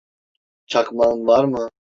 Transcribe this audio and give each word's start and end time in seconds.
Çakmağın 0.65 1.27
var 1.27 1.43
mı? 1.45 1.69